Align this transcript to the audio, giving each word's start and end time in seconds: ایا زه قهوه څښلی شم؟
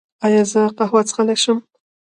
ایا 0.25 0.43
زه 0.51 0.61
قهوه 0.77 1.01
څښلی 1.07 1.35
شم؟ 1.43 1.57